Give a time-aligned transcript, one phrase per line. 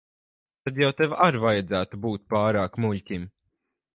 [0.67, 3.31] Tad jau tev ar vajadzētu būt pārāk muļķim.